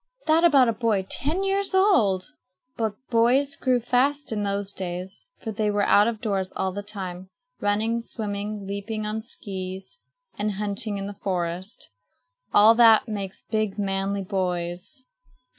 [0.25, 2.23] That about a boy ten years old!
[2.75, 6.81] But boys grew fast in those days for they were out of doors all the
[6.81, 9.99] time, running, swimming, leaping on skees,
[10.39, 11.87] and hunting in the forest.
[12.51, 15.05] All that makes big, manly boys.